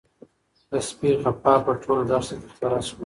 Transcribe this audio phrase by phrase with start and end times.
[0.69, 2.97] د سپي غپا په ټوله دښته کې خپره شوه.